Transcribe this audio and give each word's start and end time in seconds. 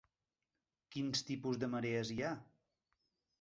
Quins 0.95 1.21
tipus 1.27 1.59
de 1.65 1.69
marees 1.75 2.13
hi 2.15 2.19
ha? 2.29 2.33